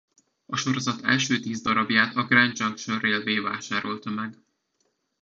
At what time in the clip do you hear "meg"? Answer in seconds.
4.09-4.37